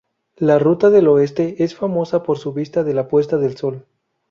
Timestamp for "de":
2.83-2.95, 3.37-3.55